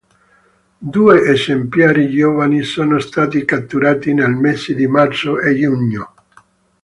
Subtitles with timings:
[0.79, 6.13] Due esemplari giovani sono stati catturati nei mesi di marzo e giugno.